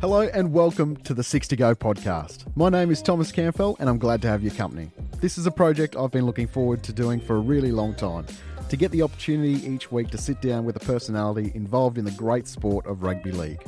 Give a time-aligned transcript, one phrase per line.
[0.00, 2.46] Hello and welcome to the Six to Go podcast.
[2.56, 4.90] My name is Thomas Campbell and I'm glad to have your company.
[5.20, 8.24] This is a project I've been looking forward to doing for a really long time
[8.70, 12.10] to get the opportunity each week to sit down with a personality involved in the
[12.12, 13.62] great sport of rugby league.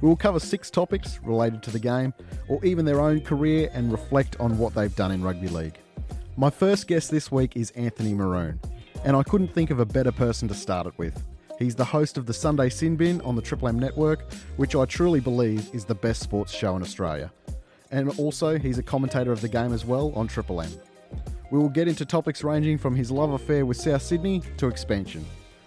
[0.00, 2.14] We will cover six topics related to the game
[2.48, 5.78] or even their own career and reflect on what they've done in rugby league.
[6.36, 8.58] My first guest this week is Anthony Maroon,
[9.04, 11.22] and I couldn't think of a better person to start it with.
[11.58, 14.86] He's the host of the Sunday Sin Bin on the Triple M network, which I
[14.86, 17.30] truly believe is the best sports show in Australia.
[17.90, 20.70] And also, he's a commentator of the game as well on Triple M.
[21.50, 25.26] We will get into topics ranging from his love affair with South Sydney to expansion.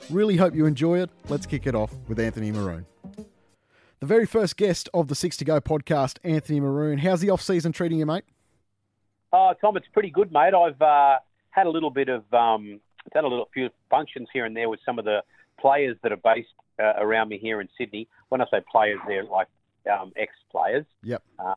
[0.10, 1.12] Really hope you enjoy it.
[1.30, 2.86] Let's kick it off with Anthony Maroon.
[4.04, 6.98] The very first guest of the Six to Go podcast, Anthony Maroon.
[6.98, 8.26] How's the off season treating you, mate?
[9.32, 10.54] Oh, Tom, it's pretty good, mate.
[10.54, 11.20] I've uh,
[11.52, 12.82] had a little bit of um,
[13.14, 15.22] done a little few functions here and there with some of the
[15.58, 16.50] players that are based
[16.82, 18.10] uh, around me here in Sydney.
[18.28, 19.48] When I say players, they're like
[19.90, 20.86] um, ex-players.
[21.04, 21.24] Yep.
[21.40, 21.54] Uh,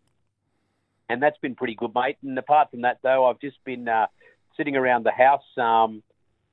[1.08, 2.16] and that's been pretty good, mate.
[2.22, 4.06] And apart from that, though, I've just been uh,
[4.56, 5.42] sitting around the house.
[5.56, 6.00] Um,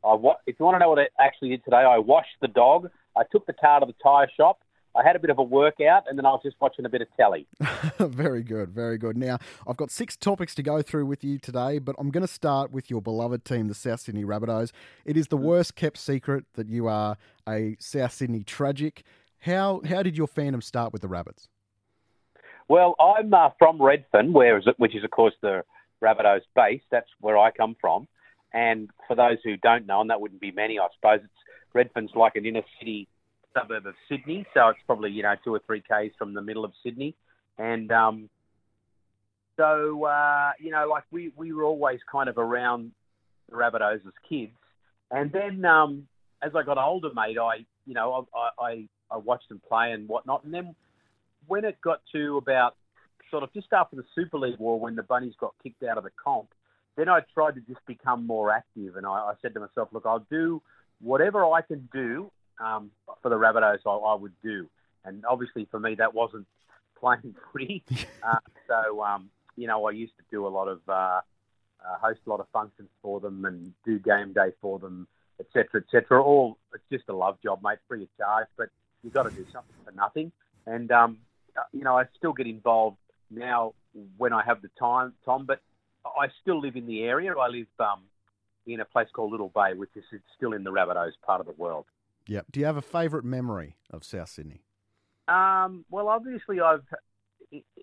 [0.03, 2.47] I wa- if you want to know what I actually did today, I washed the
[2.47, 2.89] dog.
[3.16, 4.57] I took the car to the tyre shop.
[4.95, 7.02] I had a bit of a workout, and then I was just watching a bit
[7.02, 7.47] of telly.
[7.99, 9.17] very good, very good.
[9.17, 12.31] Now, I've got six topics to go through with you today, but I'm going to
[12.31, 14.72] start with your beloved team, the South Sydney Rabbitohs.
[15.05, 19.03] It is the worst kept secret that you are a South Sydney tragic.
[19.39, 21.50] How how did your fandom start with the Rabbits?
[22.69, 25.63] Well, I'm uh, from Redfern, where is it, which is of course the
[26.03, 26.81] Rabbitohs base.
[26.91, 28.07] That's where I come from.
[28.53, 31.33] And for those who don't know, and that wouldn't be many, I suppose, it's
[31.73, 33.07] Redfern's like an inner city
[33.53, 36.65] suburb of Sydney, so it's probably you know two or three k's from the middle
[36.65, 37.15] of Sydney,
[37.57, 38.29] and um,
[39.57, 42.91] so uh, you know like we we were always kind of around
[43.49, 44.53] the Rabbitohs as kids,
[45.11, 46.07] and then um,
[46.41, 50.07] as I got older, mate, I you know I, I I watched them play and
[50.07, 50.75] whatnot, and then
[51.47, 52.75] when it got to about
[53.29, 56.03] sort of just after the Super League war, when the Bunnies got kicked out of
[56.03, 56.49] the comp,
[56.95, 60.05] then I tried to just become more active, and I, I said to myself, look,
[60.05, 60.61] I'll do
[61.01, 62.91] whatever I can do um,
[63.22, 64.68] for the Rabbitohs, I, I, would do.
[65.06, 66.47] And obviously for me, that wasn't
[67.00, 67.84] playing footy.
[68.24, 68.38] uh,
[68.68, 71.22] so, um, you know, I used to do a lot of, uh,
[71.86, 75.08] uh, host a lot of functions for them and do game day for them,
[75.40, 76.24] etc., etc.
[76.24, 78.70] All, it's just a love job, mate, free of charge, but
[79.03, 80.31] you've got to do something for nothing.
[80.66, 81.18] And, um,
[81.58, 82.97] uh, you know, I still get involved
[83.30, 83.74] now
[84.18, 85.62] when I have the time, Tom, but
[86.06, 87.34] I still live in the area.
[87.38, 88.02] I live um,
[88.66, 90.03] in a place called Little Bay, which is
[90.35, 91.85] still in the Rabbitohs part of the world.
[92.28, 92.47] Yep.
[92.51, 94.63] Do you have a favourite memory of South Sydney?
[95.28, 96.84] Um, well, obviously, I've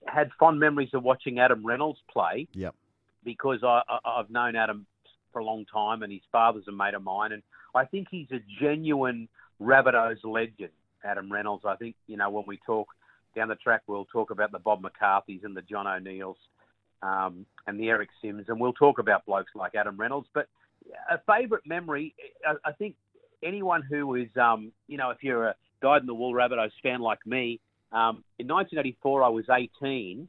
[0.07, 2.49] had fond memories of watching Adam Reynolds play.
[2.53, 2.75] Yep.
[3.23, 4.87] Because I, have known Adam
[5.33, 7.43] for a long time, and his father's a mate of mine, and
[7.75, 9.29] I think he's a genuine
[9.61, 10.71] Rabbitohs legend.
[11.05, 11.65] Adam Reynolds.
[11.67, 12.89] I think you know when we talk
[13.37, 16.37] down the track, we'll talk about the Bob McCarthy's and the John O'Neills
[17.03, 20.29] um, and the Eric Simms, and we'll talk about blokes like Adam Reynolds.
[20.35, 20.49] But
[21.11, 22.15] a favourite memory,
[22.47, 22.97] I, I think
[23.43, 27.01] anyone who is, um, you know, if you're a dyed in the wool Rabbitohs fan
[27.01, 27.61] like me,
[27.93, 30.29] um, in 1984 I was 18,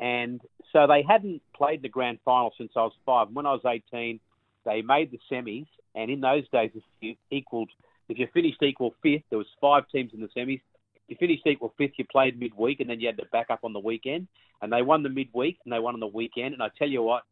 [0.00, 0.40] and
[0.72, 3.28] so they hadn't played the grand final since I was five.
[3.32, 4.20] When I was 18,
[4.64, 7.70] they made the semis, and in those days, if you equaled,
[8.08, 10.60] if you finished equal fifth, there was five teams in the semis.
[11.08, 13.60] If you finished equal fifth, you played midweek, and then you had to back up
[13.64, 14.28] on the weekend.
[14.60, 16.54] And they won the midweek, and they won on the weekend.
[16.54, 17.24] And I tell you what,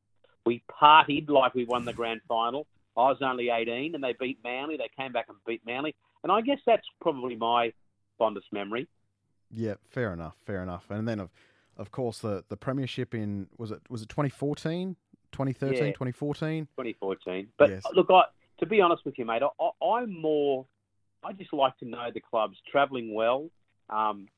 [0.45, 2.67] we partied like we won the grand final.
[3.01, 4.77] I was only 18 and they beat Manly.
[4.77, 5.95] They came back and beat Manly.
[6.23, 7.73] And I guess that's probably my
[8.19, 8.89] fondest memory.
[9.51, 10.85] Yeah, fair enough, fair enough.
[10.91, 11.31] And then, of,
[11.77, 14.97] of course, the, the premiership in, was it was it 2014,
[15.33, 16.67] 2013, yeah, 2014?
[16.67, 17.49] 2014.
[17.59, 17.83] But yes.
[17.95, 18.25] look, I,
[18.61, 20.67] to be honest with you, mate, I, I'm more,
[21.25, 23.49] I just like to know the club's travelling well.
[23.89, 24.29] Um,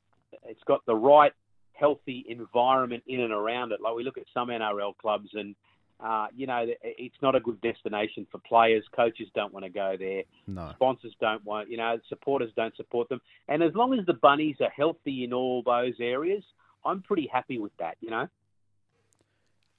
[0.46, 1.32] it's got the right
[1.74, 3.80] healthy environment in and around it.
[3.80, 5.56] Like we look at some NRL clubs and–
[6.02, 8.84] uh, you know, it's not a good destination for players.
[8.94, 10.22] Coaches don't want to go there.
[10.46, 10.70] No.
[10.74, 13.20] Sponsors don't want, you know, supporters don't support them.
[13.48, 16.42] And as long as the bunnies are healthy in all those areas,
[16.84, 18.28] I'm pretty happy with that, you know?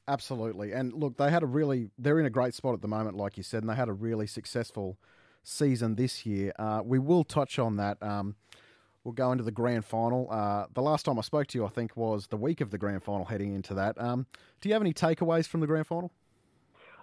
[0.08, 0.72] Absolutely.
[0.72, 3.38] And look, they had a really, they're in a great spot at the moment, like
[3.38, 4.98] you said, and they had a really successful
[5.44, 6.54] season this year.
[6.58, 8.02] Uh, we will touch on that.
[8.02, 8.36] Um,
[9.04, 10.28] we'll go into the grand final.
[10.32, 12.78] Uh, the last time I spoke to you, I think, was the week of the
[12.78, 14.00] grand final heading into that.
[14.00, 14.26] Um,
[14.62, 16.12] do you have any takeaways from the grand final?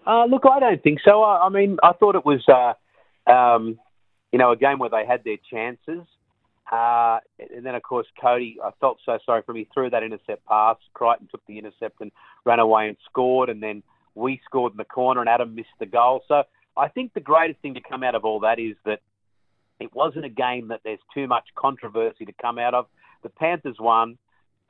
[0.07, 1.23] Uh, look, I don't think so.
[1.23, 3.79] I, I mean, I thought it was, uh, um,
[4.33, 6.07] you know, a game where they had their chances.
[6.73, 7.19] Uh,
[7.55, 9.59] and then, of course, Cody, I felt so sorry for him.
[9.59, 10.77] He threw that intercept pass.
[10.95, 12.13] Crichton took the intercept and
[12.45, 13.51] ran away and scored.
[13.51, 13.83] And then
[14.15, 16.23] we scored in the corner and Adam missed the goal.
[16.29, 16.45] So
[16.77, 19.01] I think the greatest thing to come out of all that is that
[19.81, 22.87] it wasn't a game that there's too much controversy to come out of.
[23.23, 24.19] The Panthers won.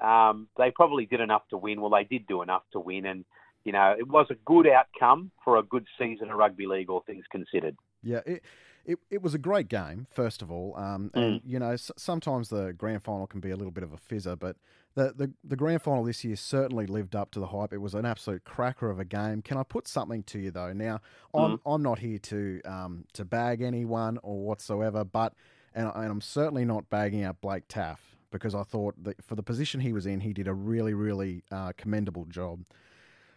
[0.02, 1.80] Um, they probably did enough to win.
[1.80, 3.24] Well, they did do enough to win, and
[3.64, 7.04] you know it was a good outcome for a good season of rugby league, all
[7.06, 7.76] things considered.
[8.02, 8.42] Yeah, it,
[8.84, 10.74] it, it was a great game, first of all.
[10.76, 11.42] Um, and, mm.
[11.44, 14.38] you know, s- sometimes the grand final can be a little bit of a fizzer,
[14.38, 14.56] but
[14.94, 17.72] the, the, the grand final this year certainly lived up to the hype.
[17.72, 19.42] It was an absolute cracker of a game.
[19.42, 20.72] Can I put something to you, though?
[20.72, 21.00] Now,
[21.32, 21.60] I'm, mm.
[21.64, 25.34] I'm not here to, um, to bag anyone or whatsoever, but,
[25.74, 29.42] and, and I'm certainly not bagging out Blake Taaffe because I thought that for the
[29.42, 32.64] position he was in, he did a really, really uh, commendable job.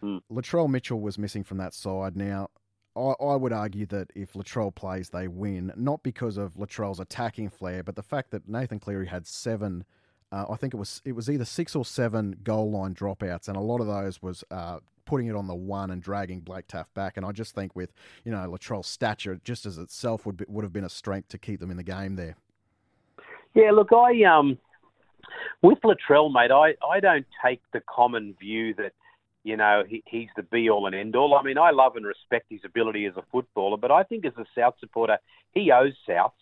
[0.02, 0.20] Mm.
[0.30, 2.16] Latrell Mitchell was missing from that side.
[2.16, 2.48] Now,
[2.96, 7.50] I, I would argue that if Latrell plays, they win, not because of Latrell's attacking
[7.50, 9.84] flair, but the fact that Nathan Cleary had seven.
[10.32, 13.56] Uh, I think it was it was either six or seven goal line dropouts, and
[13.56, 16.92] a lot of those was uh, putting it on the one and dragging Blake Taaffe
[16.94, 17.16] back.
[17.16, 17.92] And I just think with
[18.24, 21.38] you know Latrell's stature, just as itself would be, would have been a strength to
[21.38, 22.36] keep them in the game there.
[23.54, 24.58] Yeah, look, I um
[25.62, 28.92] with Latrell, mate, I, I don't take the common view that
[29.44, 31.34] you know, he, he's the be all and end all.
[31.34, 34.32] I mean, I love and respect his ability as a footballer, but I think as
[34.38, 35.18] a South supporter,
[35.52, 36.32] he owes Souths.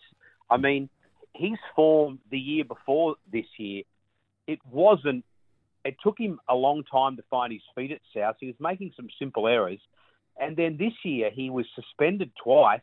[0.49, 0.89] I mean,
[1.35, 3.83] his form the year before this year,
[4.47, 5.25] it wasn't.
[5.85, 8.37] It took him a long time to find his feet at South.
[8.39, 9.81] He was making some simple errors,
[10.39, 12.79] and then this year he was suspended twice,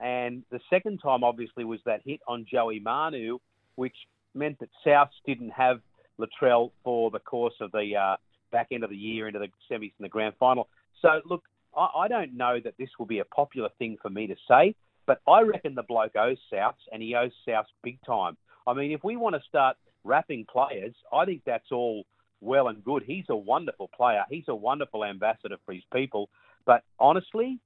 [0.00, 3.38] and the second time obviously was that hit on Joey Manu,
[3.76, 3.94] which
[4.34, 5.80] meant that South didn't have
[6.18, 8.16] Latrell for the course of the uh,
[8.54, 10.68] back end of the year into the semis and the grand final.
[11.02, 11.42] So, look,
[11.76, 14.76] I, I don't know that this will be a popular thing for me to say,
[15.06, 18.36] but I reckon the bloke owes Souths, and he owes Souths big time.
[18.64, 22.04] I mean, if we want to start wrapping players, I think that's all
[22.40, 23.02] well and good.
[23.04, 24.24] He's a wonderful player.
[24.30, 26.30] He's a wonderful ambassador for his people.
[26.64, 27.58] But honestly,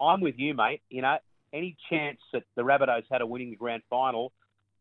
[0.00, 0.82] I'm with you, mate.
[0.88, 1.18] You know,
[1.52, 4.32] any chance that the Rabbitohs had of winning the grand final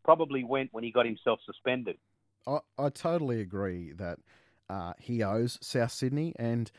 [0.06, 1.98] probably went when he got himself suspended.
[2.48, 4.20] I, I totally agree that
[4.70, 6.72] uh, he owes South Sydney, and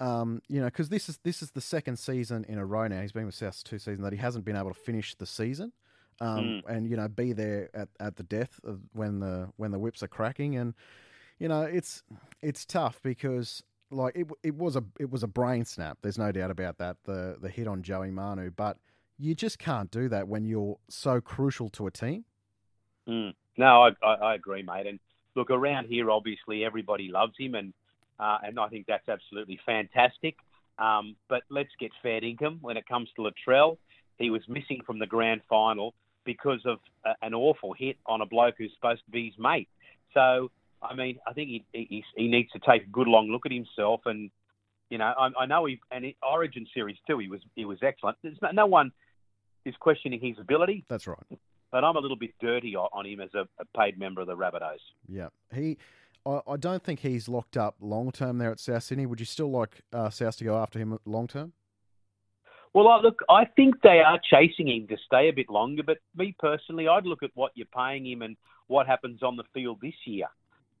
[0.00, 3.00] um, you know, because this is this is the second season in a row now.
[3.00, 5.72] He's been with South two seasons that he hasn't been able to finish the season,
[6.20, 6.62] um, mm.
[6.68, 10.02] and you know, be there at, at the death of when the when the whips
[10.02, 10.74] are cracking, and
[11.38, 12.02] you know, it's
[12.42, 15.98] it's tough because like it it was a it was a brain snap.
[16.02, 16.96] There's no doubt about that.
[17.04, 18.76] The the hit on Joey Manu, but
[19.18, 22.24] you just can't do that when you're so crucial to a team.
[23.08, 23.34] Mm.
[23.56, 25.00] No, I, I, I agree, mate, and
[25.38, 26.10] look around here.
[26.10, 27.72] Obviously, everybody loves him, and
[28.20, 30.36] uh, and I think that's absolutely fantastic.
[30.78, 33.78] Um, but let's get fair income when it comes to Latrell.
[34.18, 35.94] He was missing from the grand final
[36.24, 39.68] because of a, an awful hit on a bloke who's supposed to be his mate.
[40.14, 40.50] So,
[40.82, 43.52] I mean, I think he, he, he needs to take a good long look at
[43.52, 44.02] himself.
[44.04, 44.30] And,
[44.90, 47.78] you know, I, I know he, and in Origin Series too, he was, he was
[47.82, 48.18] excellent.
[48.22, 48.92] There's no, no one
[49.64, 50.84] is questioning his ability.
[50.88, 51.38] That's right
[51.70, 54.36] but I'm a little bit dirty on him as a, a paid member of the
[54.36, 54.78] Rabbitohs.
[55.08, 55.78] Yeah, he.
[56.26, 59.06] I, I don't think he's locked up long term there at South Sydney.
[59.06, 61.52] Would you still like uh, South to go after him long term?
[62.74, 65.82] Well, I, look, I think they are chasing him to stay a bit longer.
[65.82, 68.36] But me personally, I'd look at what you're paying him and
[68.66, 70.26] what happens on the field this year.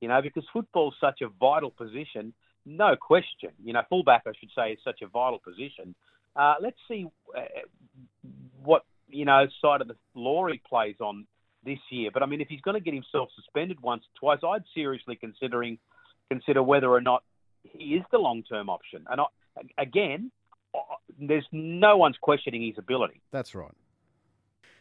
[0.00, 2.32] You know, because football's such a vital position,
[2.64, 3.50] no question.
[3.64, 5.94] You know, fullback, I should say, is such a vital position.
[6.36, 7.40] Uh, let's see uh,
[8.62, 11.26] what you know, side of the law he plays on
[11.64, 12.10] this year.
[12.12, 15.16] But I mean, if he's going to get himself suspended once or twice, I'd seriously
[15.16, 15.78] considering
[16.30, 17.22] consider whether or not
[17.62, 19.04] he is the long term option.
[19.10, 19.24] And I,
[19.76, 20.30] again,
[21.18, 23.20] there's no one's questioning his ability.
[23.30, 23.74] That's right.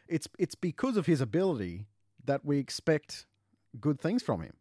[0.07, 1.87] It's it's because of his ability
[2.25, 3.25] that we expect
[3.79, 4.53] good things from him.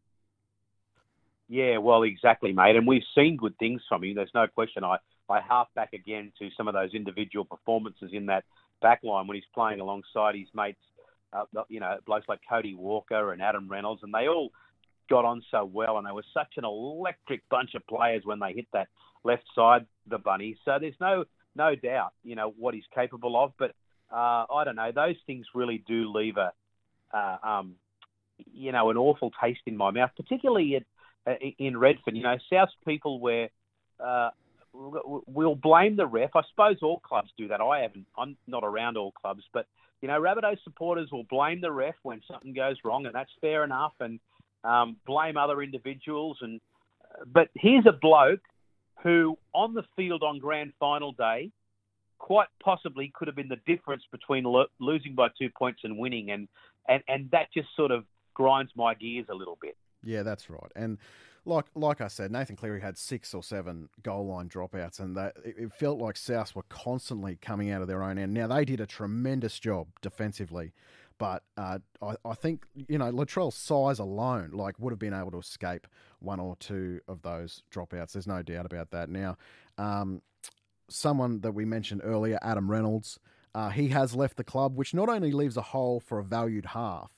[1.48, 2.74] Yeah, well, exactly, mate.
[2.74, 4.16] And we've seen good things from him.
[4.16, 4.82] There's no question.
[4.82, 4.96] I,
[5.28, 8.44] I hark back again to some of those individual performances in that
[8.82, 10.80] backline when he's playing alongside his mates,
[11.32, 14.50] uh, you know, blokes like Cody Walker and Adam Reynolds, and they all
[15.08, 18.52] got on so well, and they were such an electric bunch of players when they
[18.52, 18.88] hit that
[19.24, 20.56] left side, the bunny.
[20.64, 23.52] So there's no no doubt, you know, what he's capable of.
[23.58, 23.72] But
[24.12, 26.52] uh, I don't know; those things really do leave a,
[27.16, 27.74] uh, um,
[28.52, 30.82] you know, an awful taste in my mouth, particularly at,
[31.26, 32.16] uh, in Redfern.
[32.16, 33.48] You know, South people where
[33.98, 34.30] uh,
[34.76, 36.30] we'll blame the ref.
[36.34, 37.60] I suppose all clubs do that.
[37.60, 38.06] I haven't.
[38.18, 39.66] I'm not around all clubs, but
[40.02, 43.64] you know, Rabbitoh supporters will blame the ref when something goes wrong, and that's fair
[43.64, 43.94] enough.
[44.00, 44.20] And
[44.64, 46.38] um, blame other individuals.
[46.40, 46.60] And
[47.32, 48.40] but here's a bloke
[49.02, 51.50] who, on the field on grand final day,
[52.18, 56.30] quite possibly could have been the difference between lo- losing by two points and winning,
[56.30, 56.48] and
[56.88, 58.04] and and that just sort of
[58.34, 59.76] grinds my gears a little bit.
[60.06, 60.72] Yeah, that's right.
[60.76, 60.98] And
[61.44, 65.36] like like I said, Nathan Cleary had six or seven goal line dropouts, and that
[65.44, 68.32] it, it felt like South were constantly coming out of their own end.
[68.32, 70.72] Now they did a tremendous job defensively,
[71.18, 75.32] but uh, I, I think you know Latrell's size alone, like, would have been able
[75.32, 75.86] to escape
[76.20, 78.12] one or two of those dropouts.
[78.12, 79.08] There's no doubt about that.
[79.08, 79.36] Now,
[79.78, 80.22] um,
[80.88, 83.18] someone that we mentioned earlier, Adam Reynolds,
[83.54, 86.66] uh, he has left the club, which not only leaves a hole for a valued
[86.66, 87.10] half,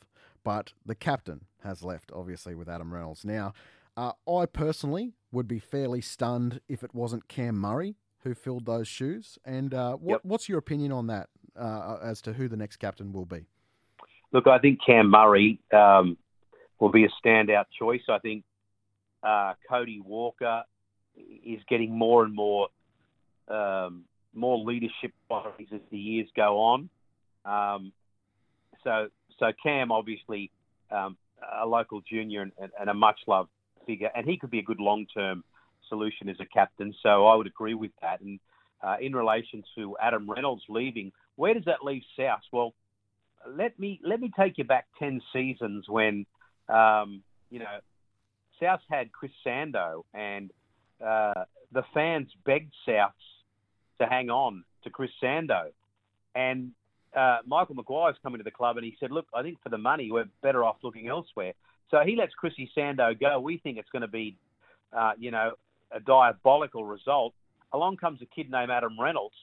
[0.45, 3.25] but the captain has left, obviously, with Adam Reynolds.
[3.25, 3.53] Now,
[3.97, 8.89] uh, I personally would be fairly stunned if it wasn't Cam Murray who filled those
[8.89, 9.39] shoes.
[9.45, 10.21] And uh, what, yep.
[10.25, 13.47] what's your opinion on that uh, as to who the next captain will be?
[14.33, 16.17] Look, I think Cam Murray um,
[16.79, 18.03] will be a standout choice.
[18.09, 18.45] I think
[19.23, 20.63] uh, Cody Walker
[21.17, 22.69] is getting more and more
[23.49, 24.05] um,
[24.35, 26.91] more leadership qualities as the years go on.
[27.47, 27.93] Um,
[28.85, 30.51] so, so Cam obviously
[30.91, 31.17] um,
[31.61, 33.51] a local junior and, and, a much loved
[33.87, 35.45] figure, and he could be a good long term
[35.89, 36.95] solution as a captain.
[37.03, 38.21] So I would agree with that.
[38.21, 38.41] And
[38.83, 42.41] uh, in relation to Adam Reynolds leaving, where does that leave South?
[42.53, 42.75] Well,
[43.47, 46.27] let me let me take you back ten seasons when
[46.69, 47.79] um, you know
[48.61, 50.51] South had Chris Sandow, and
[51.05, 53.13] uh, the fans begged South
[54.01, 55.71] to hang on to Chris Sandow,
[56.35, 56.73] and
[57.17, 59.79] uh, Michael Maguire's coming to the club, and he said, "Look, I think for the
[59.79, 61.53] money, we're better off looking elsewhere."
[61.91, 63.41] So he lets Chrissy Sandow go.
[63.41, 64.37] We think it's going to be,
[64.97, 65.53] uh, you know,
[65.91, 67.33] a diabolical result.
[67.73, 69.35] Along comes a kid named Adam Reynolds,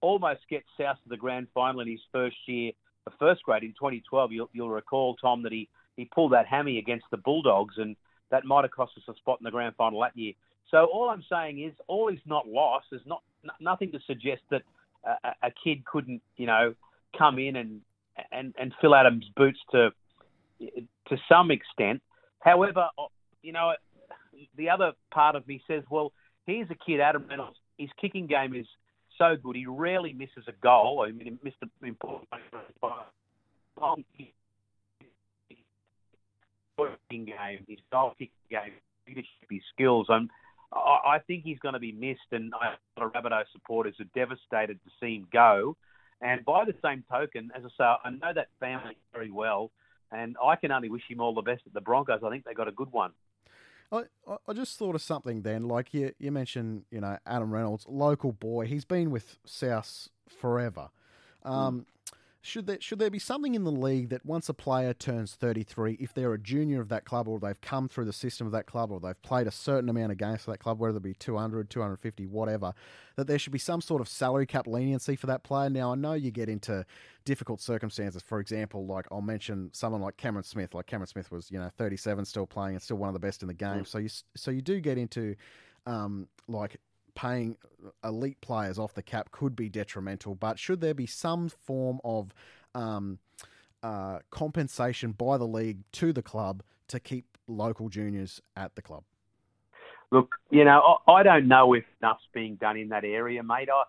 [0.00, 2.72] almost gets South to the grand final in his first year
[3.04, 6.78] the first grade in 2012, you'll, you'll recall, Tom, that he, he pulled that hammy
[6.78, 7.96] against the Bulldogs, and
[8.30, 10.32] that might have cost us a spot in the grand final that year.
[10.70, 12.86] So all I'm saying is, all is not lost.
[12.90, 14.62] There's not n- nothing to suggest that
[15.42, 16.74] a kid couldn't, you know,
[17.16, 17.80] come in and
[18.30, 19.90] and and fill Adam's boots to
[20.60, 22.02] to some extent.
[22.40, 22.88] However,
[23.42, 23.72] you know,
[24.56, 26.12] the other part of me says, well,
[26.46, 27.58] here's a kid, Adam Reynolds.
[27.78, 28.66] His kicking game is
[29.18, 29.56] so good.
[29.56, 31.04] He rarely misses a goal.
[31.06, 32.28] I mean, he missed an important
[37.10, 38.72] game, his goal kicking game,
[39.06, 40.06] leadership, his skills.
[40.08, 40.30] And
[40.72, 44.78] I think he's going to be missed, and a lot of Rabbitoh supporters are devastated
[44.84, 45.76] to see him go.
[46.22, 49.72] And by the same token, as I say, I know that family very well,
[50.12, 52.20] and I can only wish him all the best at the Broncos.
[52.24, 53.10] I think they got a good one.
[53.90, 54.04] I,
[54.48, 55.64] I just thought of something then.
[55.68, 58.66] Like you, you mentioned, you know, Adam Reynolds, local boy.
[58.66, 60.88] He's been with South forever.
[61.42, 62.14] Um, mm.
[62.44, 65.96] Should there should there be something in the league that once a player turns 33,
[66.00, 68.66] if they're a junior of that club or they've come through the system of that
[68.66, 71.14] club or they've played a certain amount of games for that club, whether it be
[71.14, 72.74] 200, 250, whatever,
[73.14, 75.70] that there should be some sort of salary cap leniency for that player?
[75.70, 76.84] Now, I know you get into
[77.24, 78.22] difficult circumstances.
[78.22, 80.74] For example, like I'll mention someone like Cameron Smith.
[80.74, 83.42] Like Cameron Smith was, you know, 37, still playing and still one of the best
[83.42, 83.82] in the game.
[83.82, 83.86] Mm.
[83.86, 85.36] So you so you do get into
[85.86, 86.78] um, like
[87.14, 87.56] paying
[88.04, 92.34] elite players off the cap could be detrimental, but should there be some form of
[92.74, 93.18] um,
[93.82, 99.04] uh, compensation by the league to the club to keep local juniors at the club?
[100.10, 103.68] Look, you know, I don't know if enough's being done in that area, mate.
[103.70, 103.84] I,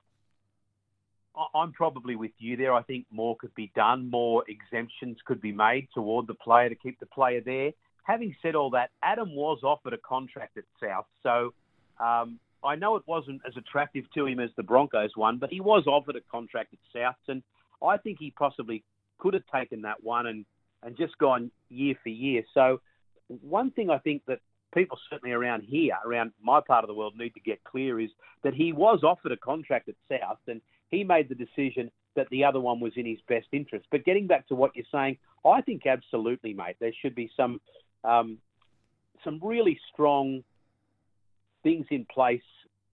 [1.53, 2.73] I'm probably with you there.
[2.73, 4.09] I think more could be done.
[4.09, 7.71] More exemptions could be made toward the player to keep the player there.
[8.03, 11.53] Having said all that, Adam was offered a contract at South, so
[11.99, 15.59] um, I know it wasn't as attractive to him as the Broncos one, but he
[15.59, 17.43] was offered a contract at Souths, and
[17.85, 18.83] I think he possibly
[19.19, 20.45] could have taken that one and,
[20.81, 22.43] and just gone year for year.
[22.53, 22.81] So,
[23.41, 24.39] one thing I think that
[24.73, 28.09] people certainly around here, around my part of the world, need to get clear is
[28.43, 32.43] that he was offered a contract at South, and he made the decision that the
[32.43, 33.85] other one was in his best interest.
[33.91, 37.59] But getting back to what you're saying, I think absolutely, mate, there should be some
[38.03, 38.37] um,
[39.23, 40.43] some really strong
[41.63, 42.41] things in place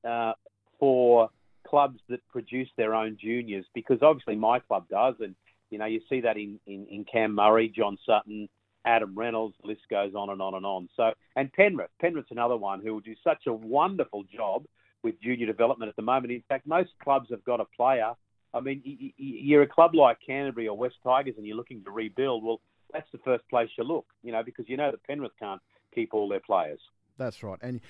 [0.09, 0.33] uh,
[0.79, 1.29] for
[1.67, 5.35] clubs that produce their own juniors because obviously my club does, and
[5.71, 8.49] you know you see that in, in, in Cam Murray, John Sutton,
[8.85, 10.89] Adam Reynolds, the list goes on and on and on.
[10.97, 14.65] So and Penrith, Penrith's another one who will do such a wonderful job
[15.03, 16.33] with junior development at the moment.
[16.33, 18.13] In fact, most clubs have got a player.
[18.53, 18.83] I mean,
[19.17, 22.45] you're a club like Canterbury or West Tigers, and you're looking to rebuild.
[22.45, 22.61] Well,
[22.93, 25.61] that's the first place you look, you know, because you know that Penrith can't
[25.95, 26.81] keep all their players.
[27.17, 27.59] That's right.
[27.63, 27.81] And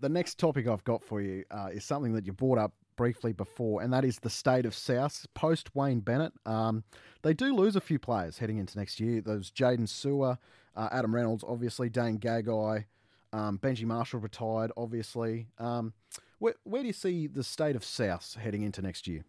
[0.00, 3.32] the next topic I've got for you uh, is something that you brought up briefly
[3.32, 6.32] before, and that is the state of South post Wayne Bennett.
[6.44, 6.84] Um,
[7.22, 9.20] they do lose a few players heading into next year.
[9.20, 10.38] Those Jaydn Su'A,
[10.76, 12.84] uh, Adam Reynolds, obviously, Dane Gagai,
[13.32, 15.48] um, Benji Marshall retired, obviously.
[15.58, 15.92] Um,
[16.38, 19.24] where, where do you see the state of South heading into next year?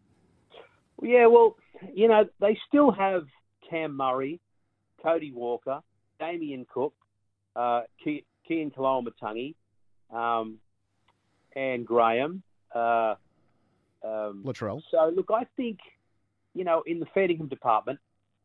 [1.01, 1.56] Yeah, well,
[1.94, 3.24] you know, they still have
[3.70, 4.39] Cam Murray,
[5.01, 5.80] Cody Walker,
[6.20, 6.94] Damien Cook,
[7.56, 9.56] uh, Keaon Koloamatangi,
[10.12, 10.58] um,
[11.56, 12.44] and Graham.
[12.74, 13.15] Uh,
[14.03, 14.82] um, Latrell.
[14.91, 15.80] So look, I think
[16.53, 18.00] you know in the Ferdinand department,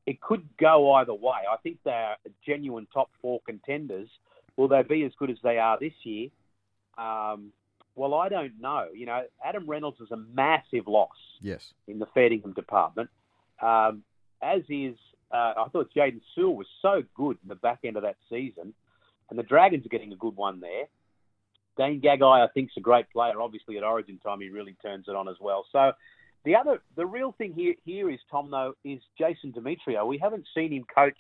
[0.07, 1.41] it could go either way.
[1.51, 4.09] I think they're genuine top four contenders.
[4.57, 6.29] Will they be as good as they are this year?
[6.97, 7.53] Um,
[7.95, 8.89] well, I don't know.
[8.95, 11.09] You know, Adam Reynolds is a massive loss.
[11.41, 11.73] Yes.
[11.89, 13.11] In the Ferdinand department,
[13.61, 14.03] um,
[14.43, 14.97] as is
[15.33, 18.75] uh, I thought Jaydn Su'A was so good in the back end of that season,
[19.31, 20.85] and the Dragons are getting a good one there.
[21.77, 23.41] Dane Gagai, I think, is a great player.
[23.41, 25.65] Obviously, at Origin time, he really turns it on as well.
[25.73, 25.93] So,
[26.45, 30.07] the other, the real thing here, here is Tom though, is Jason Demetriou.
[30.07, 31.19] We haven't seen him coach,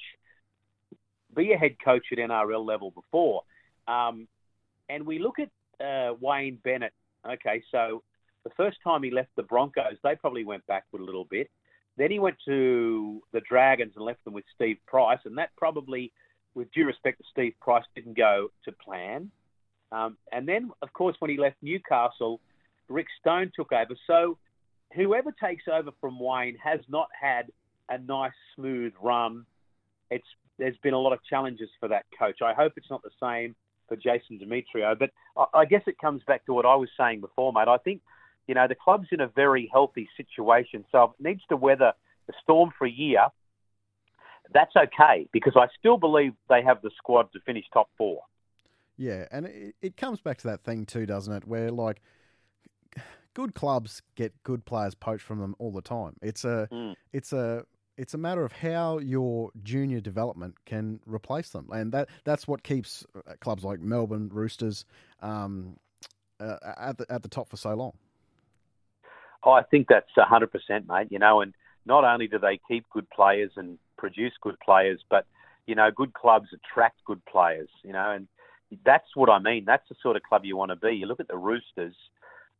[1.34, 3.42] be a head coach at NRL level before,
[3.88, 4.28] um,
[4.88, 5.50] and we look at
[5.84, 6.92] uh, Wayne Bennett.
[7.28, 8.02] Okay, so
[8.44, 11.50] the first time he left the Broncos, they probably went backward a little bit.
[11.96, 16.12] Then he went to the Dragons and left them with Steve Price, and that probably,
[16.54, 19.30] with due respect to Steve Price, didn't go to plan.
[19.96, 22.40] Um, and then, of course, when he left Newcastle,
[22.88, 23.94] Rick Stone took over.
[24.06, 24.38] So
[24.94, 27.50] whoever takes over from Wayne has not had
[27.88, 29.46] a nice, smooth run.
[30.10, 30.26] It's
[30.58, 32.40] there's been a lot of challenges for that coach.
[32.42, 33.54] I hope it's not the same
[33.88, 34.98] for Jason Demetriou.
[34.98, 37.68] But I, I guess it comes back to what I was saying before, mate.
[37.68, 38.00] I think
[38.46, 40.84] you know, the club's in a very healthy situation.
[40.92, 41.92] So it needs to weather
[42.26, 43.26] the storm for a year,
[44.52, 48.22] that's okay because I still believe they have the squad to finish top four.
[48.96, 51.46] Yeah, and it, it comes back to that thing too, doesn't it?
[51.46, 52.00] Where like
[53.34, 56.16] good clubs get good players poached from them all the time.
[56.22, 56.94] It's a mm.
[57.12, 57.64] it's a
[57.98, 62.62] it's a matter of how your junior development can replace them, and that that's what
[62.62, 64.84] keeps uh, clubs like Melbourne Roosters
[65.20, 65.76] um,
[66.40, 67.92] uh, at the at the top for so long.
[69.46, 70.48] Oh, I think that's 100%,
[70.88, 71.06] mate.
[71.10, 71.54] You know, and
[71.86, 75.24] not only do they keep good players and produce good players, but,
[75.66, 78.26] you know, good clubs attract good players, you know, and
[78.84, 79.64] that's what I mean.
[79.64, 80.94] That's the sort of club you want to be.
[80.94, 81.94] You look at the Roosters,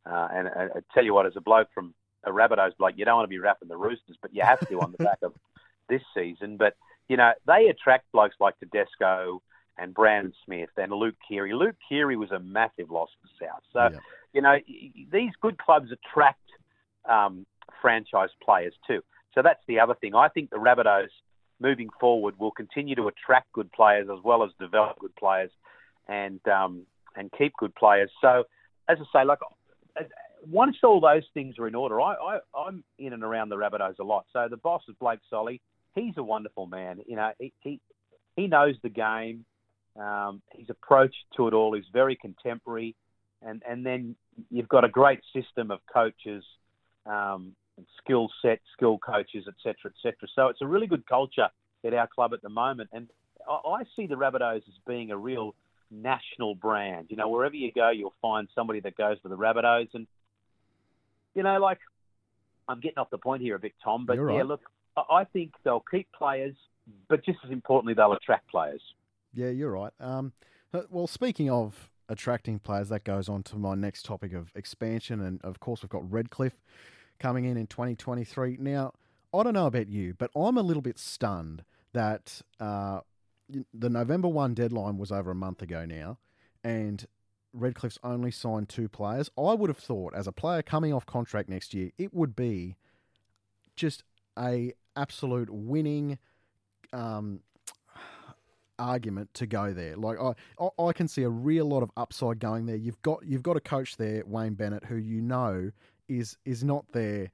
[0.05, 3.05] uh, and I, I tell you what, as a bloke from a Rabbitohs bloke, you
[3.05, 5.33] don't want to be rapping the Roosters, but you have to on the back of
[5.89, 6.57] this season.
[6.57, 6.75] But,
[7.07, 9.41] you know, they attract blokes like Tedesco
[9.77, 11.53] and Brandon Smith and Luke Keary.
[11.53, 13.63] Luke Keary was a massive loss for South.
[13.73, 13.99] So, yeah.
[14.33, 14.57] you know,
[15.11, 16.41] these good clubs attract
[17.07, 17.45] um,
[17.81, 19.01] franchise players too.
[19.33, 20.15] So that's the other thing.
[20.15, 21.09] I think the Rabbitohs
[21.59, 25.51] moving forward will continue to attract good players as well as develop good players
[26.07, 28.09] and um, and keep good players.
[28.21, 28.43] So
[28.87, 29.39] as I say, like
[30.49, 33.99] once all those things are in order, I, I I'm in and around the Rabbitohs
[33.99, 34.25] a lot.
[34.33, 35.61] So the boss is Blake Solly.
[35.95, 36.99] He's a wonderful man.
[37.07, 37.79] You know, he he,
[38.35, 39.45] he knows the game.
[39.99, 42.95] Um, his approach to it all is very contemporary,
[43.41, 44.15] and and then
[44.51, 46.43] you've got a great system of coaches
[47.07, 47.53] um,
[47.99, 50.27] skill set, skill coaches, etc., etc.
[50.35, 51.49] So it's a really good culture
[51.85, 53.07] at our club at the moment, and
[53.49, 55.55] I, see the Rabbitohs as being a real
[55.91, 57.07] national brand.
[57.09, 60.07] You know, wherever you go, you'll find somebody that goes for the Rabbitohs, and
[61.35, 61.79] you know, like
[62.67, 64.37] I'm getting off the point here a bit, Tom, but right.
[64.37, 64.61] yeah, look,
[64.97, 66.55] I think they'll keep players,
[67.07, 68.81] but just as importantly, they'll attract players.
[69.33, 69.93] Yeah, you're right.
[69.99, 70.33] Um,
[70.73, 75.21] uh, well, speaking of attracting players, that goes on to my next topic of expansion,
[75.21, 76.59] and of course, we've got Redcliffe
[77.19, 78.57] coming in in 2023.
[78.59, 78.93] Now,
[79.33, 83.01] I don't know about you, but I'm a little bit stunned that uh,
[83.73, 86.17] the November 1 deadline was over a month ago now,
[86.63, 87.05] and
[87.55, 89.29] Redcliffe's only signed two players.
[89.37, 92.75] I would have thought, as a player coming off contract next year, it would be
[93.75, 94.03] just
[94.37, 96.17] a absolute winning
[96.93, 97.41] um,
[98.79, 99.95] argument to go there.
[99.95, 102.75] Like I, I can see a real lot of upside going there.
[102.75, 105.71] You've got you've got a coach there, Wayne Bennett, who you know
[106.07, 107.31] is is not there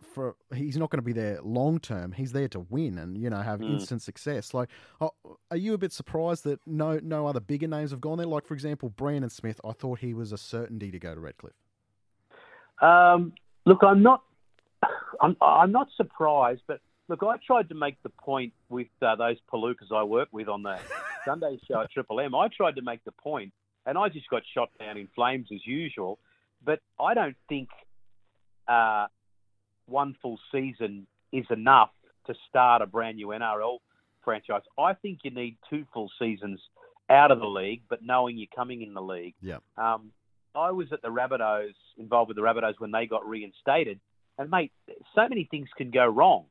[0.00, 2.12] for he's not going to be there long term.
[2.12, 3.72] He's there to win and you know have mm.
[3.72, 4.54] instant success.
[4.54, 4.68] Like,
[5.00, 5.12] oh,
[5.50, 8.26] are you a bit surprised that no no other bigger names have gone there?
[8.26, 9.60] Like, for example, Brandon Smith.
[9.64, 11.54] I thought he was a certainty to go to Redcliffe.
[12.80, 13.32] Um,
[13.64, 14.22] look, I'm not.
[15.20, 19.36] I'm I'm not surprised, but look, I tried to make the point with uh, those
[19.52, 20.78] palookas I work with on the
[21.24, 22.34] Sunday show at Triple M.
[22.34, 23.52] I tried to make the point,
[23.86, 26.18] and I just got shot down in flames as usual.
[26.64, 27.68] But I don't think
[28.68, 29.06] uh,
[29.86, 31.90] one full season is enough
[32.26, 33.78] to start a brand new NRL
[34.24, 34.62] franchise.
[34.78, 36.60] I think you need two full seasons
[37.08, 39.34] out of the league, but knowing you're coming in the league.
[39.40, 39.58] Yeah.
[39.76, 40.12] Um,
[40.54, 44.00] I was at the Rabbitohs, involved with the Rabbitohs when they got reinstated,
[44.38, 44.72] and mate,
[45.14, 46.46] so many things can go wrong.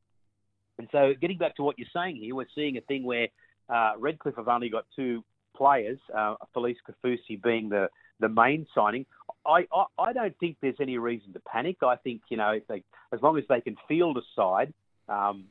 [0.77, 3.27] And so, getting back to what you're saying here, we're seeing a thing where
[3.69, 5.23] uh, Redcliffe have only got two
[5.55, 9.05] players, uh, Felise Kaufusi being the the main signing.
[9.45, 11.77] I, I, I don't think there's any reason to panic.
[11.83, 14.73] I think you know they, as long as they can field a side
[15.07, 15.45] um,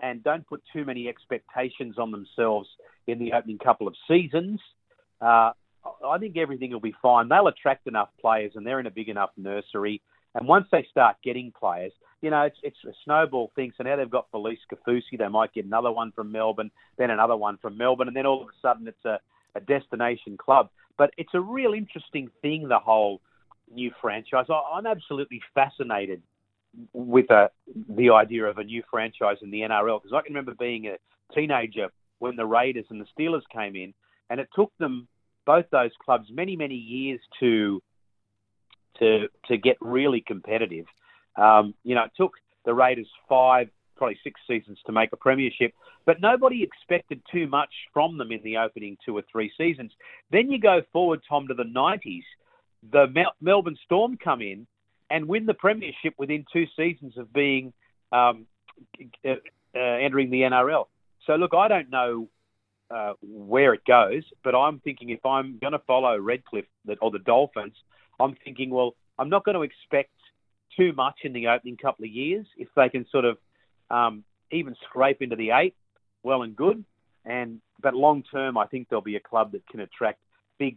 [0.00, 2.68] and don't put too many expectations on themselves
[3.06, 4.60] in the opening couple of seasons,
[5.20, 5.52] uh,
[6.06, 7.28] I think everything will be fine.
[7.28, 10.00] They'll attract enough players, and they're in a big enough nursery.
[10.34, 13.72] And once they start getting players, you know, it's, it's a snowball thing.
[13.76, 15.18] So now they've got Felise Kaufusi.
[15.18, 18.42] They might get another one from Melbourne, then another one from Melbourne, and then all
[18.42, 19.20] of a sudden it's a,
[19.54, 20.70] a destination club.
[20.96, 23.20] But it's a real interesting thing, the whole
[23.72, 24.46] new franchise.
[24.48, 26.22] I, I'm absolutely fascinated
[26.92, 27.48] with a, uh,
[27.88, 30.96] the idea of a new franchise in the NRL because I can remember being a
[31.34, 33.94] teenager when the Raiders and the Steelers came in,
[34.30, 35.08] and it took them
[35.46, 37.82] both those clubs many many years to
[38.98, 40.86] to to get really competitive.
[41.36, 42.32] Um, you know, it took
[42.64, 45.72] the Raiders five, probably six seasons to make a premiership,
[46.04, 49.92] but nobody expected too much from them in the opening two or three seasons.
[50.30, 52.24] Then you go forward, Tom, to the 90s.
[52.92, 54.66] The Mel- Melbourne Storm come in
[55.10, 57.72] and win the premiership within two seasons of being
[58.12, 58.46] um,
[59.24, 59.34] uh,
[59.74, 60.86] uh, entering the NRL.
[61.26, 62.28] So look, I don't know
[62.90, 66.66] uh, where it goes, but I'm thinking if I'm going to follow Redcliffe
[67.00, 67.74] or the Dolphins,
[68.20, 70.10] I'm thinking, well, I'm not going to expect
[70.76, 72.46] too much in the opening couple of years.
[72.56, 73.38] If they can sort of
[73.90, 75.74] um, even scrape into the eight,
[76.22, 76.84] well and good.
[77.24, 80.20] And but long term, I think there'll be a club that can attract
[80.58, 80.76] big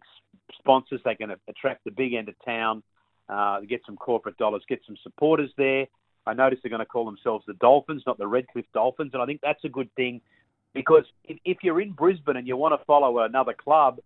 [0.58, 1.02] sponsors.
[1.04, 2.84] They can attract the big end of town,
[3.30, 5.88] uh, get some corporate dollars, get some supporters there.
[6.26, 9.26] I notice they're going to call themselves the Dolphins, not the Redcliffe Dolphins, and I
[9.26, 10.22] think that's a good thing
[10.74, 14.00] because if, if you're in Brisbane and you want to follow another club,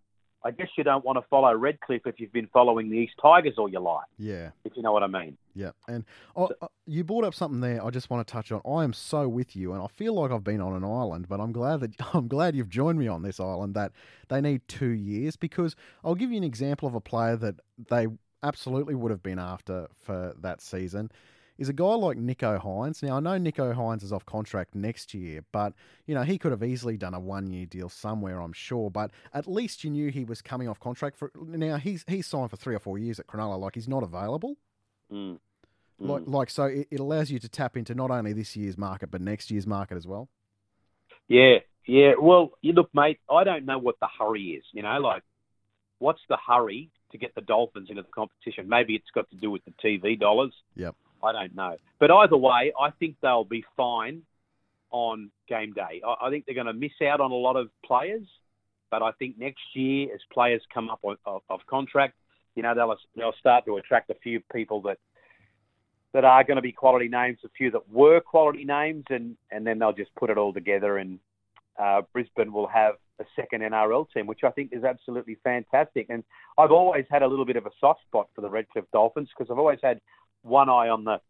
[0.43, 3.55] I guess you don't want to follow Redcliffe if you've been following the East Tigers
[3.57, 4.07] all your life.
[4.17, 4.51] Yeah.
[4.63, 5.37] If you know what I mean.
[5.53, 5.71] Yeah.
[5.87, 6.05] And
[6.85, 8.61] you brought up something there I just want to touch on.
[8.65, 11.39] I am so with you and I feel like I've been on an island, but
[11.39, 13.91] I'm glad that I'm glad you've joined me on this island that
[14.29, 17.55] they need 2 years because I'll give you an example of a player that
[17.89, 18.07] they
[18.43, 21.11] absolutely would have been after for that season
[21.61, 23.03] is a guy like Nicho Hynes.
[23.03, 25.73] Now, I know Nicho Hynes is off contract next year, but,
[26.07, 28.89] you know, he could have easily done a one year deal somewhere, I'm sure.
[28.89, 31.31] But at least you knew he was coming off contract for.
[31.35, 33.59] Now, he's he's signed for three or four years at Cronulla.
[33.59, 34.57] Like, he's not available.
[35.11, 35.39] Mm.
[36.01, 36.09] Mm.
[36.09, 39.11] Like, like, so it, it allows you to tap into not only this year's market,
[39.11, 40.29] but next year's market as well.
[41.27, 42.13] Yeah, yeah.
[42.19, 44.63] Well, you look, mate, I don't know what the hurry is.
[44.73, 45.23] You know, like,
[45.99, 48.67] what's the hurry to get the Dolphins into the competition?
[48.67, 50.53] Maybe it's got to do with the TV dollars.
[50.75, 50.95] Yep.
[51.23, 51.77] I don't know.
[51.99, 54.23] But either way, I think they'll be fine
[54.89, 56.01] on game day.
[56.05, 58.25] I, I think they're going to miss out on a lot of players,
[58.89, 62.15] but I think next year, as players come up of, of, of contract,
[62.55, 64.97] you know they'll they'll start to attract a few people that
[66.13, 69.65] that are going to be quality names, a few that were quality names, and and
[69.65, 71.19] then they'll just put it all together, and
[71.79, 76.07] uh, Brisbane will have a second NRL team, which I think is absolutely fantastic.
[76.09, 76.23] And
[76.57, 79.51] I've always had a little bit of a soft spot for the Redcliffe Dolphins because
[79.51, 80.01] I've always had
[80.41, 81.21] one eye on the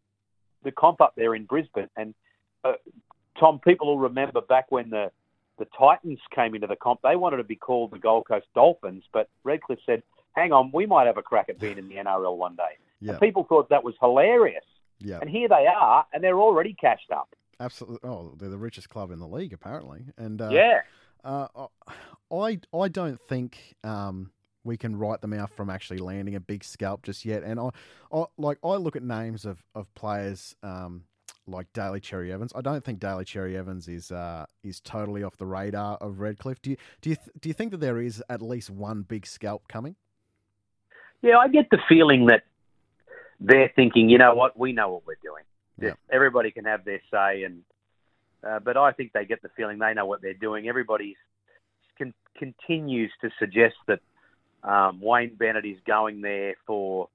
[0.64, 1.88] the comp up there in Brisbane.
[1.96, 2.14] And
[2.64, 2.74] uh,
[3.38, 5.10] Tom, people will remember back when the
[5.58, 9.04] the Titans came into the comp, they wanted to be called the Gold Coast Dolphins,
[9.12, 10.02] but Redcliffe said,
[10.34, 13.12] "Hang on, we might have a crack at being in the NRL one day." Yeah.
[13.12, 14.64] And people thought that was hilarious.
[15.00, 15.18] Yeah.
[15.20, 17.34] And here they are, and they're already cashed up.
[17.58, 18.08] Absolutely.
[18.08, 20.06] Oh, they're the richest club in the league, apparently.
[20.16, 20.80] And uh, yeah,
[21.24, 21.46] uh,
[22.32, 24.30] I I don't think um,
[24.64, 27.42] we can write them out from actually landing a big scalp just yet.
[27.42, 27.70] And I,
[28.12, 31.04] I like I look at names of of players um,
[31.46, 32.52] like Daly Cherry Evans.
[32.54, 36.62] I don't think Daly Cherry Evans is uh, is totally off the radar of Redcliffe.
[36.62, 39.26] Do you do you th- do you think that there is at least one big
[39.26, 39.96] scalp coming?
[41.22, 42.42] Yeah, I get the feeling that
[43.40, 45.44] they're thinking, you know what, we know what we're doing.
[45.80, 45.94] Yeah.
[46.12, 47.62] Everybody can have their say, and
[48.46, 50.68] uh, but I think they get the feeling they know what they're doing.
[50.68, 51.16] Everybody
[51.98, 54.00] con- continues to suggest that
[54.62, 57.08] um, Wayne Bennett is going there for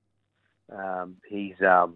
[0.72, 1.96] um, his um,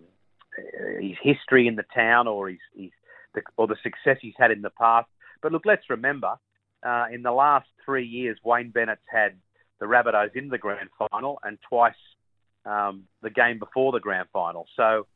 [1.00, 2.92] his history in the town or his, his
[3.34, 5.08] the, or the success he's had in the past.
[5.42, 6.36] But look, let's remember,
[6.84, 9.36] uh, in the last three years, Wayne Bennett's had
[9.82, 11.96] the Rabbitohs in the grand final and twice
[12.66, 14.68] um, the game before the grand final.
[14.78, 15.08] So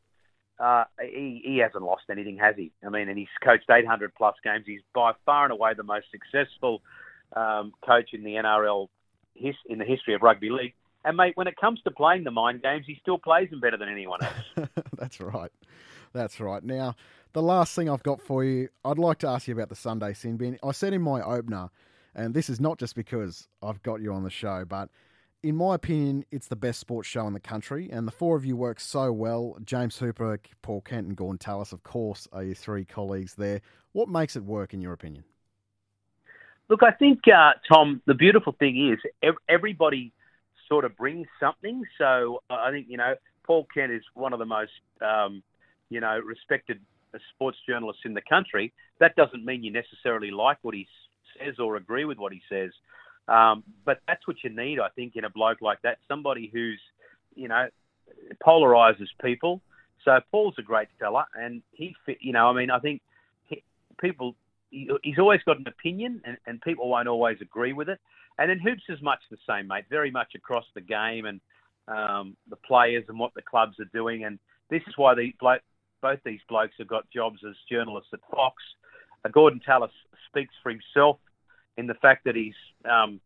[0.58, 2.72] uh, he, he hasn't lost anything, has he?
[2.84, 4.64] I mean, and he's coached 800 plus games.
[4.66, 6.82] He's by far and away the most successful
[7.34, 8.88] um, coach in the NRL
[9.34, 10.74] his, in the history of rugby league.
[11.04, 13.76] And mate, when it comes to playing the mind games, he still plays them better
[13.76, 14.68] than anyone else.
[14.98, 15.52] That's right.
[16.12, 16.64] That's right.
[16.64, 16.96] Now,
[17.32, 20.14] the last thing I've got for you, I'd like to ask you about the Sunday
[20.14, 20.58] sin bin.
[20.64, 21.70] I said in my opener,
[22.16, 24.88] and this is not just because I've got you on the show, but
[25.42, 28.44] in my opinion, it's the best sports show in the country, and the four of
[28.44, 29.56] you work so well.
[29.64, 33.60] James Hooper, Paul Kent, and Gordon Tallis, of course, are your three colleagues there.
[33.92, 35.24] What makes it work, in your opinion?
[36.68, 40.12] Look, I think, uh, Tom, the beautiful thing is everybody
[40.68, 41.84] sort of brings something.
[41.96, 45.42] So uh, I think, you know, Paul Kent is one of the most, um,
[45.90, 46.80] you know, respected
[47.34, 48.72] sports journalists in the country.
[48.98, 50.88] That doesn't mean you necessarily like what he
[51.38, 52.70] says or agree with what he says.
[53.28, 55.98] Um, but that's what you need, I think, in a bloke like that.
[56.08, 56.80] Somebody who's,
[57.34, 57.68] you know,
[58.46, 59.62] polarizes people.
[60.04, 63.02] So Paul's a great fella, and he, fit, you know, I mean, I think
[63.46, 63.64] he,
[64.00, 64.36] people,
[64.70, 67.98] he, he's always got an opinion, and, and people won't always agree with it.
[68.38, 69.86] And then Hoops is much the same, mate.
[69.90, 71.40] Very much across the game and
[71.88, 74.24] um, the players and what the clubs are doing.
[74.24, 74.38] And
[74.70, 75.62] this is why the bloke,
[76.02, 78.62] both these blokes have got jobs as journalists at Fox.
[79.24, 79.90] Uh, Gordon Tallis
[80.28, 81.18] speaks for himself
[81.76, 83.20] in the fact that he's um,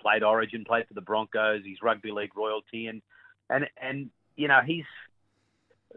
[0.00, 3.02] played Origin, played for the Broncos, he's rugby league royalty, and
[3.50, 4.84] and and you know he's.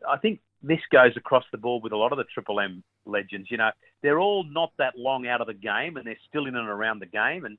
[0.07, 3.49] I think this goes across the board with a lot of the Triple M legends.
[3.51, 3.71] You know,
[4.01, 6.99] they're all not that long out of the game, and they're still in and around
[6.99, 7.45] the game.
[7.45, 7.57] And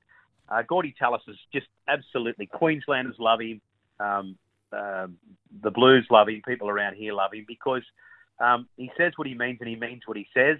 [0.48, 3.60] uh, Gordy Tallis is just absolutely Queenslanders love him.
[4.00, 4.36] Um,
[4.72, 5.06] uh,
[5.62, 6.42] the Blues love him.
[6.46, 7.82] People around here love him because
[8.40, 10.58] um, he says what he means and he means what he says,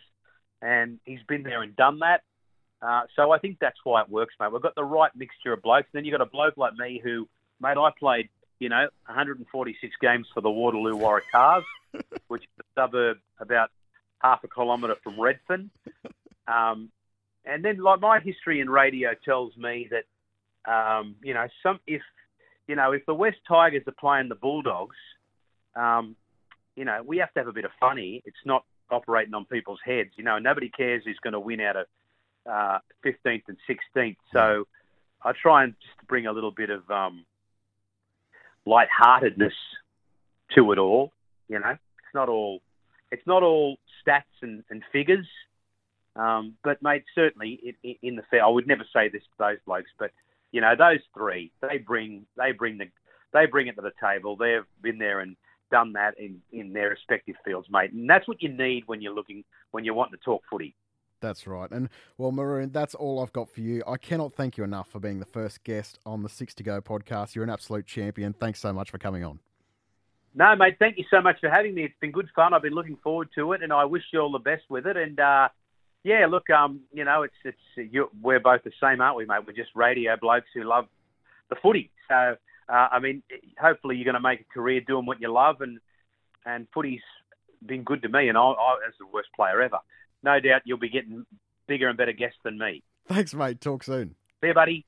[0.61, 2.23] and he's been there and done that.
[2.83, 4.53] Uh, so I think that's why it works, mate.
[4.53, 5.89] We've got the right mixture of blokes.
[5.93, 7.29] And then you've got a bloke like me who,
[7.61, 11.63] mate, I played, you know, 146 games for the Waterloo Waratahs,
[12.29, 13.71] which is a suburb about
[14.19, 15.71] half a kilometre from Redfern.
[16.49, 16.91] Um,
[17.45, 22.03] and then, like my history in radio tells me that, um, you know, some if
[22.69, 24.97] you know if the West Tigers are playing the Bulldogs,
[25.75, 26.15] um,
[26.77, 28.23] you know, we have to have a bit of funny.
[28.25, 30.11] It's not operating on people's heads.
[30.17, 31.87] You know, nobody cares who's going to win out of
[32.51, 34.17] uh, 15th and 16th.
[34.33, 34.67] So
[35.23, 37.25] I try and just bring a little bit of um,
[38.67, 39.55] lightheartedness
[40.55, 41.13] to it all.
[41.49, 42.61] You know, it's not all
[43.11, 43.77] it's not all
[44.07, 45.27] stats and, and figures.
[46.17, 49.59] Um, but mate, certainly in, in the fair, I would never say this to those
[49.67, 50.11] blokes, but
[50.51, 52.87] you know, those three, they bring they bring the
[53.33, 54.37] they bring it to the table.
[54.37, 55.37] They've been there and
[55.71, 57.93] done that in, in their respective fields, mate.
[57.93, 60.75] And that's what you need when you're looking when you're wanting to talk footy.
[61.23, 61.71] That's right.
[61.71, 63.83] And well, Maroon, that's all I've got for you.
[63.87, 66.83] I cannot thank you enough for being the first guest on the Six to Go
[66.83, 67.35] podcast.
[67.35, 68.35] You're an absolute champion.
[68.35, 69.39] Thanks so much for coming on.
[70.35, 71.85] No, mate, thank you so much for having me.
[71.85, 72.53] It's been good fun.
[72.53, 74.97] I've been looking forward to it, and I wish you all the best with it.
[74.97, 75.49] And uh,
[76.03, 79.47] yeah, look, um, you know, it's it's we're both the same, aren't we, mate?
[79.47, 80.87] We're just radio blokes who love
[81.51, 81.91] the footy.
[82.09, 82.37] So,
[82.69, 83.23] uh, I mean,
[83.61, 85.79] hopefully you're going to make a career doing what you love, and
[86.45, 87.03] and footy's
[87.65, 89.79] been good to me, and I, I as the worst player ever
[90.23, 91.25] no doubt you'll be getting
[91.67, 92.83] bigger and better guests than me.
[93.09, 93.61] Thanks, mate.
[93.61, 94.15] Talk soon.
[94.41, 94.87] See you, buddy.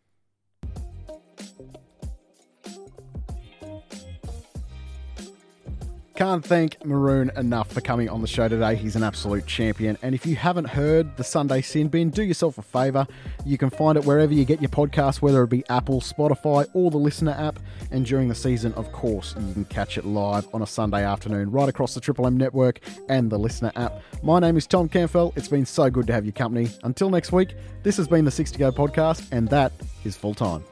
[6.16, 8.76] Can't thank Maroon enough for coming on the show today.
[8.76, 9.98] He's an absolute champion.
[10.00, 13.04] And if you haven't heard the Sunday Sin Bin, do yourself a favour.
[13.44, 16.92] You can find it wherever you get your podcast, whether it be Apple, Spotify, or
[16.92, 17.58] the LiSTNR app.
[17.90, 21.50] And during the season, of course, you can catch it live on a Sunday afternoon
[21.50, 24.00] right across the Triple M network and the LiSTNR app.
[24.22, 25.32] My name is Tom Campbell.
[25.34, 26.68] It's been so good to have your company.
[26.84, 29.72] Until next week, this has been the Six to Go podcast, and that
[30.04, 30.62] is full time.